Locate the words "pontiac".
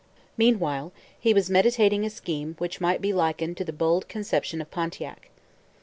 4.71-5.29